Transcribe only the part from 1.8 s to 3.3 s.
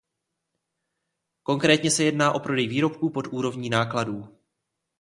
se jedná o prodej výrobků pod